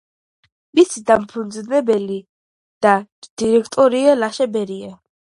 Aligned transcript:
მისი 0.79 1.03
დამფუძნებელი 1.11 2.19
და 2.89 2.97
დირექტორია 3.45 4.21
ლაშა 4.27 4.53
ბერაია. 4.59 4.95